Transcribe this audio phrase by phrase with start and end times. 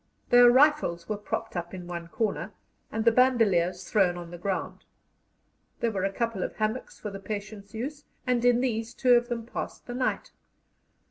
[0.31, 2.53] Their rifles were propped up in one corner,
[2.91, 4.83] and the bandoliers thrown on the ground.
[5.79, 9.29] There were a couple of hammocks for the patients' use, and in these two of
[9.29, 10.31] them passed the night.